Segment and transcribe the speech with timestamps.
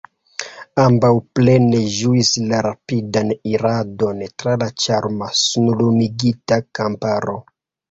[0.83, 7.41] Ambaŭ plene ĝuis la rapidan iradon tra la ĉarma, sunlumigita kamparo.